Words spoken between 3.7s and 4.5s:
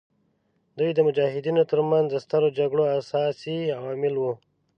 عوامل وو.